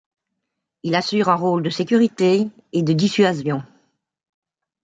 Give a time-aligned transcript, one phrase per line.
[0.81, 3.61] Il assure un rôle de sécurité et de dissuasion.